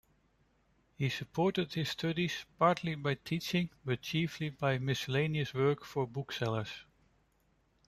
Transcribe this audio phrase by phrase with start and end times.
[0.97, 6.71] He supported his studies partly by teaching but chiefly by miscellaneous work for booksellers.